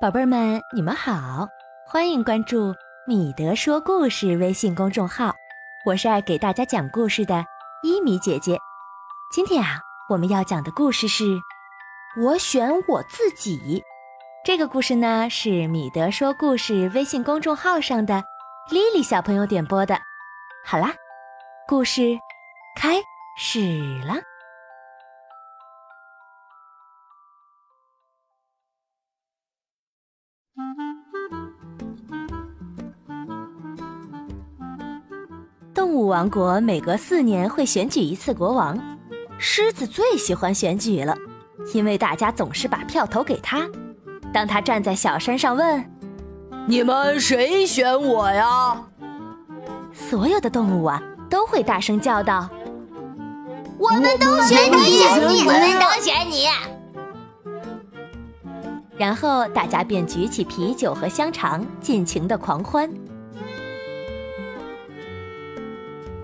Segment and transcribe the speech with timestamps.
[0.00, 1.48] 宝贝儿们，你们好，
[1.84, 2.72] 欢迎关注
[3.04, 5.34] 米德说故事微信公众号，
[5.84, 7.44] 我是爱给大家讲故事的
[7.82, 8.56] 伊米姐姐。
[9.32, 11.24] 今天啊，我们要讲的故事是
[12.16, 13.58] 《我选我自己》。
[14.44, 18.22] 这个故事呢，是米德说故事微信公众号上的
[18.70, 19.98] 莉莉小朋友点播的。
[20.64, 20.94] 好啦，
[21.66, 22.16] 故事
[22.76, 23.02] 开
[23.36, 24.14] 始了。
[36.08, 38.76] 王国每隔四年会选举一次国王，
[39.38, 41.16] 狮子最喜欢选举了，
[41.74, 43.68] 因为大家总是把票投给他。
[44.32, 45.84] 当他站在小山上问
[46.66, 48.82] ：“你们谁选我呀？”
[49.92, 52.48] 所有的动物啊都会大声叫道
[53.78, 55.02] ：“我们都选你，
[55.46, 56.46] 我们都选你。”
[58.98, 62.90] 然后大家便举起啤酒和香肠，尽情的狂欢。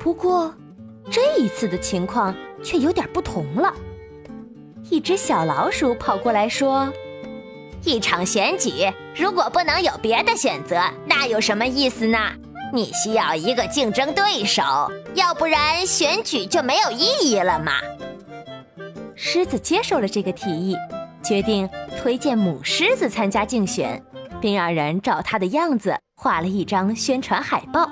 [0.00, 0.52] 不过，
[1.10, 2.34] 这一次的情况
[2.64, 3.72] 却有点不同了。
[4.88, 6.90] 一只小老鼠跑过来说
[7.84, 12.18] ：“一场选举，如果不能有别的选择，那有什么意思呢？
[12.72, 14.62] 你需要一个竞争对手，
[15.14, 17.72] 要不然选举就没有意义了嘛。”
[19.14, 20.74] 狮子接受了这个提议，
[21.22, 21.68] 决定
[22.00, 24.02] 推荐母狮子参加竞选，
[24.40, 27.86] 并让人照它的样子画了一张宣传海报。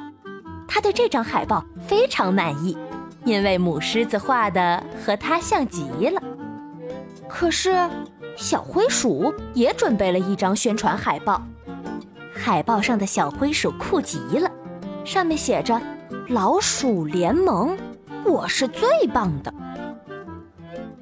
[0.69, 2.77] 他对这张海报非常满意，
[3.25, 6.23] 因为母狮子画的和他像极了。
[7.27, 7.89] 可是，
[8.37, 11.43] 小灰鼠也准备了一张宣传海报，
[12.33, 14.51] 海报上的小灰鼠酷极了，
[15.05, 15.81] 上面写着
[16.29, 17.77] “老鼠联盟，
[18.25, 19.53] 我是最棒的”。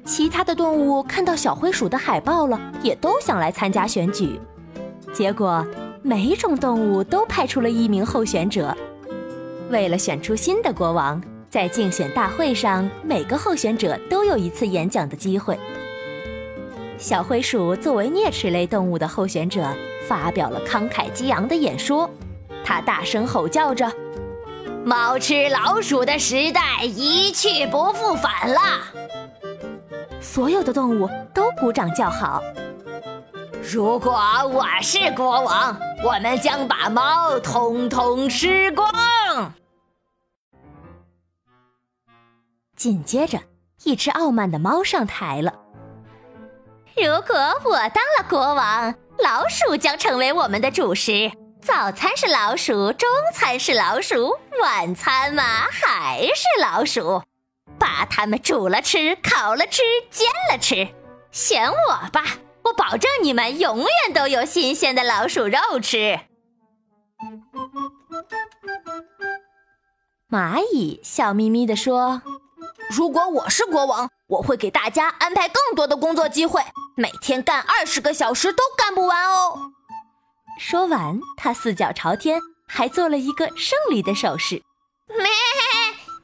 [0.05, 4.39] 其他的动物看到小灰鼠的海报了，也都想来参加选举。
[5.13, 5.65] 结果，
[6.01, 8.75] 每种动物都派出了一名候选者。
[9.69, 15.59] 为了选出新的国王，在竞选大会上，每个候选者都有一次演讲的机会。
[16.97, 19.67] 小灰鼠作为啮齿类动物的候选者，
[20.07, 22.09] 发表了慷慨激昂的演说。
[22.63, 23.91] 他大声吼叫着
[24.83, 28.59] ：“猫吃老鼠的时代一去不复返了！”
[30.21, 32.41] 所有的动物都鼓掌叫好。
[33.61, 34.13] 如果
[34.51, 38.87] 我是国王，我们将把猫通通吃光。
[42.75, 43.39] 紧接着，
[43.83, 45.53] 一只傲慢的猫上台了。
[46.95, 47.35] 如果
[47.65, 51.31] 我当了国王，老鼠将成为我们的主食。
[51.61, 57.21] 早餐是老鼠，中餐是老鼠，晚餐嘛还是老鼠。
[57.79, 60.87] 把它们煮了吃，烤了吃，煎了吃。
[61.31, 62.23] 选我吧，
[62.67, 66.19] 我保证你们永远都有新鲜的老鼠肉吃。
[70.29, 72.21] 蚂蚁笑眯眯地说。
[72.89, 76.61] 如果我是国王，我会给大家安排更多的工作机会，
[76.95, 79.73] 每天干二十个小时都干不完哦。
[80.57, 84.63] 说完，他四脚朝天，还做了一个胜利的手势。
[85.09, 85.27] 咩，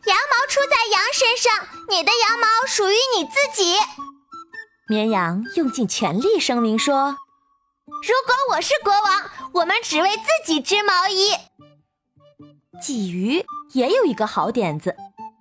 [0.05, 3.75] 羊毛出在羊身上，你的羊毛属于你自己。
[4.89, 7.15] 绵羊用尽全力声明说
[7.87, 9.01] ：“如果我是国王，
[9.53, 11.31] 我们只为自己织毛衣。”
[12.83, 14.95] 鲫鱼也有一个好点子，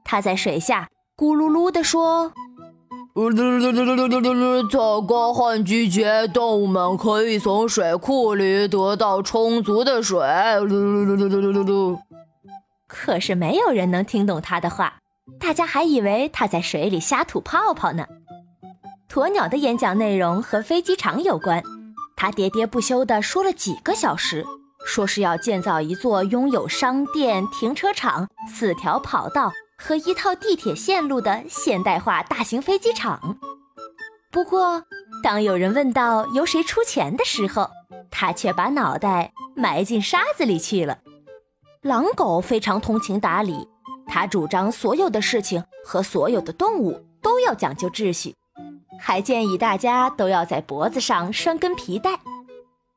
[0.04, 0.88] 它在水下。
[1.16, 2.32] 咕噜噜地说
[4.70, 10.20] ：“草干旱季节，动物们可以从水库里得到充足的水。
[12.86, 15.00] ”可是没有人能听懂他的话，
[15.40, 18.06] 大家还以为他在水里瞎吐泡泡呢。
[19.12, 21.62] 鸵鸟的演讲内容和飞机场有关，
[22.16, 24.42] 他喋喋不休地说了几个小时，
[24.86, 29.52] 说是要建造一座拥有商店、停车场、四条跑道。
[29.76, 33.36] 和一套地铁线路的现代化大型飞机场。
[34.30, 34.84] 不过，
[35.24, 37.68] 当有人问到由谁出钱的时候，
[38.08, 40.98] 他却把脑袋埋进沙子里去了。
[41.80, 43.68] 狼狗非常通情达理，
[44.06, 48.36] 他主张所有的事情和所有的动物都要讲究秩序，
[49.04, 52.20] 还建议大家都要在脖子上拴根皮带。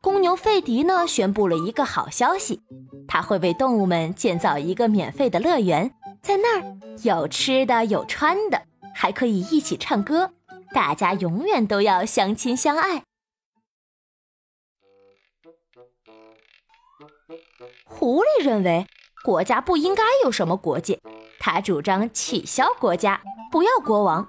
[0.01, 2.61] 公牛费迪呢，宣布了一个好消息，
[3.07, 5.91] 他会为动物们建造一个免费的乐园。
[6.21, 8.61] 在那儿有吃的有穿的，
[8.93, 10.31] 还可以一起唱歌，
[10.75, 13.01] 大家永远都要相亲相爱。
[17.83, 18.85] 狐狸认为
[19.23, 20.99] 国家不应该有什么国界，
[21.39, 23.19] 他主张取消国家，
[23.51, 24.27] 不要国王。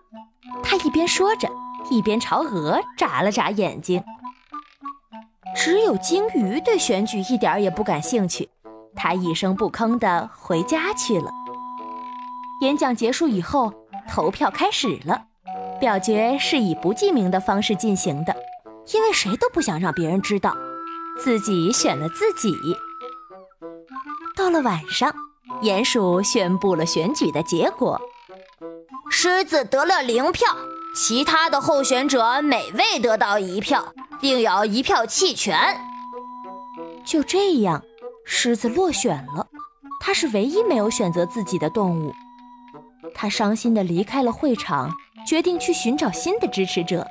[0.63, 1.51] 他一边说着，
[1.91, 4.03] 一边朝鹅眨了眨眼睛。
[5.55, 8.49] 只有鲸鱼对选举一点也不感兴趣，
[8.95, 11.31] 它一声不吭地回家去了。
[12.61, 13.73] 演讲结束以后，
[14.09, 15.25] 投票开始了，
[15.81, 18.37] 表决是以不记名的方式进行的，
[18.93, 20.55] 因为谁都不想让别人知道
[21.19, 22.55] 自己选了自己。
[24.37, 25.15] 到了晚上，
[25.63, 28.01] 鼹鼠宣布了选举的结果：
[29.11, 30.55] 狮子得了零票，
[30.97, 35.79] 其他的候选者每位得到一票，并有一票弃权。
[37.05, 37.83] 就这样，
[38.25, 39.47] 狮子落选了，
[40.01, 42.15] 它是唯一没有选择自己的动物。
[43.15, 44.91] 他伤心地离开了会场，
[45.27, 47.07] 决定去寻找新的支持者。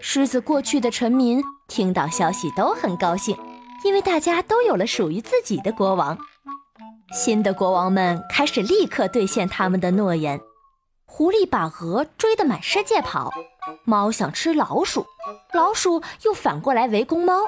[0.00, 3.36] 狮子过去的臣民听到消息都很高兴，
[3.84, 6.16] 因为大家都有了属于自己的国王。
[7.12, 10.40] 新的国王们开始立刻兑现他们的诺言。
[11.06, 13.30] 狐狸把鹅追得满世界跑，
[13.84, 15.06] 猫想吃老鼠，
[15.52, 17.40] 老鼠又反过来围攻猫。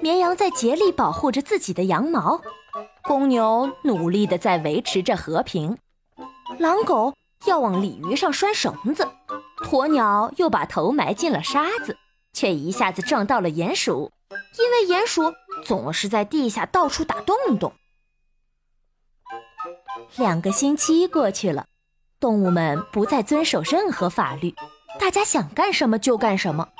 [0.00, 2.40] 绵羊在竭力保护着自己的羊毛，
[3.02, 5.76] 公牛努力地在维持着和平。
[6.58, 7.14] 狼狗
[7.46, 9.06] 要往鲤鱼上拴绳子，
[9.64, 11.98] 鸵鸟又把头埋进了沙子，
[12.32, 14.12] 却一下子撞到了鼹鼠，
[14.58, 17.74] 因为鼹鼠总是在地下到处打洞洞。
[20.16, 21.66] 两个星期过去了，
[22.24, 24.54] 动物们不再遵守任何法律，
[24.98, 26.70] 大家想干什么就干什么，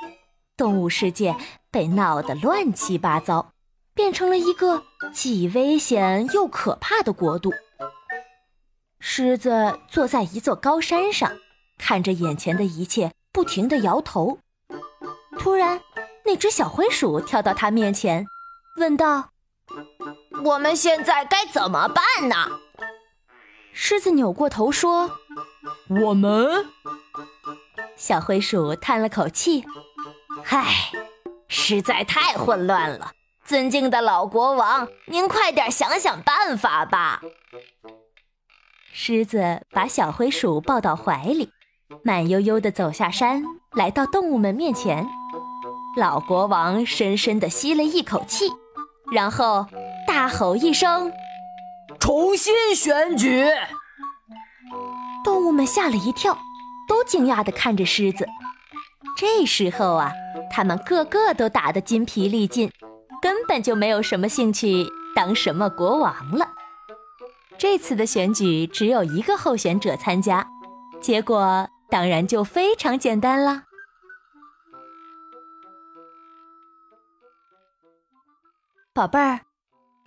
[0.57, 1.35] 动物世界
[1.69, 3.51] 被闹得乱七八糟，
[3.93, 4.81] 变成了一个
[5.13, 7.53] 既危险又可怕的国度。
[8.99, 11.31] 狮子坐在一座高山上，
[11.77, 14.39] 看着眼前的一切，不停地摇头。
[15.37, 15.79] 突然，
[16.25, 18.25] 那只小灰鼠跳到他面前，
[18.77, 19.29] 问道
[20.43, 22.59] ：“我们现在该怎么办呢？”
[23.77, 25.19] 狮子扭过头说
[26.01, 26.65] ：“我们。”
[27.97, 29.65] 小灰鼠叹了口气
[30.49, 30.91] ：“唉，
[31.49, 33.11] 实在太混乱了。
[33.43, 37.21] 尊敬的老国王，您快点想想办法吧。”
[38.93, 41.51] 狮子把小灰鼠抱到怀里，
[42.01, 43.43] 慢悠悠地走下山，
[43.73, 45.05] 来到动物们面前。
[45.97, 48.45] 老国王深深地吸了一口气，
[49.11, 49.67] 然后
[50.07, 51.11] 大吼一声
[52.05, 53.43] ：“重新选举！”
[55.25, 56.37] 动物们吓了一跳，
[56.87, 58.27] 都惊讶地看着狮子。
[59.17, 60.11] 这时候啊，
[60.51, 62.71] 他们个个都打得筋疲力尽，
[63.23, 64.85] 根本就没有什么兴趣
[65.15, 66.51] 当什么国王了。
[67.57, 70.47] 这次的选举只有一个候选者参加，
[71.01, 73.63] 结果当然就非常简单啦。
[78.93, 79.39] 宝贝儿，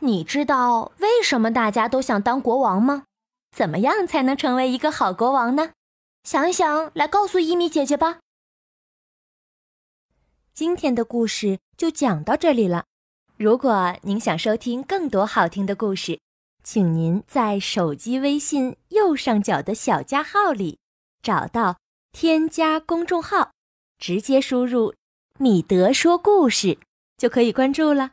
[0.01, 3.05] 你知道为什么大家都想当国王吗？
[3.51, 5.73] 怎么样才能成为一个好国王呢？
[6.23, 8.21] 想一想，来告诉伊米姐姐吧。
[10.55, 12.85] 今天的故事就讲到这里了。
[13.37, 16.21] 如果您想收听更多好听的故事，
[16.63, 20.79] 请您在手机微信右上角的小加号里
[21.23, 21.79] 找到
[22.13, 23.51] 添加公众号，
[23.99, 24.95] 直接输入
[25.39, 26.79] “米德说故事”
[27.19, 28.13] 就可以关注了。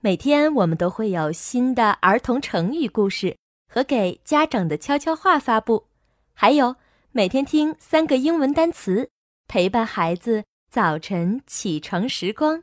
[0.00, 3.36] 每天我们都会有新的儿童成语故事
[3.68, 5.86] 和给家长的悄悄话发布，
[6.34, 6.76] 还有
[7.10, 9.10] 每天听三个英文单词，
[9.48, 12.62] 陪伴孩子早晨起床时光。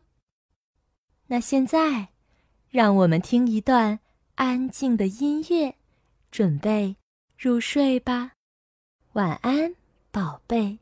[1.28, 2.10] 那现在，
[2.70, 4.00] 让我们听一段。
[4.36, 5.76] 安静的音乐，
[6.30, 6.98] 准备
[7.38, 8.34] 入睡吧，
[9.14, 9.74] 晚安，
[10.12, 10.78] 宝贝。